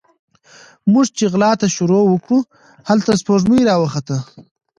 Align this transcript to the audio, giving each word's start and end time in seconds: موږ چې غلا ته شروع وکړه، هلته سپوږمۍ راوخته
موږ 0.91 1.07
چې 1.17 1.23
غلا 1.33 1.51
ته 1.61 1.67
شروع 1.75 2.03
وکړه، 2.11 2.39
هلته 2.89 3.11
سپوږمۍ 3.21 3.61
راوخته 3.69 4.15